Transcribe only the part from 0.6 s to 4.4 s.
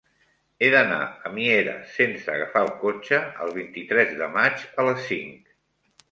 He d'anar a Mieres sense agafar el cotxe el vint-i-tres de